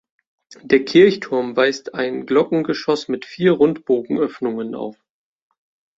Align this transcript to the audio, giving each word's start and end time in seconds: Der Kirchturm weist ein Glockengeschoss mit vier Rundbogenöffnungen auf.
Der 0.63 0.83
Kirchturm 0.83 1.55
weist 1.55 1.93
ein 1.93 2.25
Glockengeschoss 2.25 3.07
mit 3.07 3.23
vier 3.23 3.51
Rundbogenöffnungen 3.51 4.73
auf. 4.73 4.97